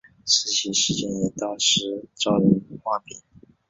[0.25, 3.21] 这起事件也在当时招人话柄。